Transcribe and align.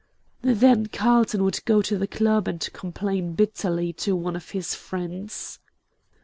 Then 0.41 0.87
Carlton 0.87 1.43
would 1.43 1.63
go 1.65 1.83
to 1.83 1.95
the 1.95 2.07
club 2.07 2.47
and 2.47 2.67
complain 2.73 3.33
bitterly 3.33 3.93
to 4.01 4.15
one 4.15 4.35
of 4.35 4.49
his 4.49 4.73
friends. 4.73 5.59